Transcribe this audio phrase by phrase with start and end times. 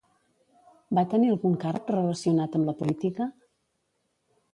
[0.99, 3.29] Va tenir algun càrrec relacionat amb la política?